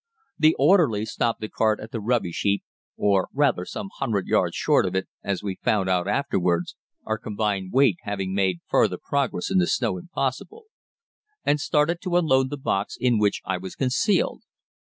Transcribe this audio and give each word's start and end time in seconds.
The 0.39 0.55
orderlies 0.57 1.11
stopped 1.11 1.41
the 1.41 1.47
cart 1.47 1.79
at 1.79 1.91
the 1.91 1.99
rubbish 2.01 2.41
heap 2.41 2.63
(or 2.97 3.29
rather 3.31 3.65
some 3.65 3.89
hundred 3.99 4.25
yards 4.25 4.55
short 4.55 4.83
of 4.87 4.95
it, 4.95 5.07
as 5.23 5.43
we 5.43 5.59
found 5.63 5.89
out 5.89 6.07
afterwards, 6.07 6.75
our 7.05 7.19
combined 7.19 7.71
weight 7.71 7.97
having 8.01 8.33
made 8.33 8.61
farther 8.67 8.97
progress 8.97 9.51
in 9.51 9.59
the 9.59 9.67
snow 9.67 9.99
impossible), 9.99 10.63
and 11.43 11.59
started 11.59 12.01
to 12.01 12.17
unload 12.17 12.49
the 12.49 12.57
box 12.57 12.97
in 12.99 13.19
which 13.19 13.41
I 13.45 13.57
was 13.59 13.75
concealed. 13.75 14.41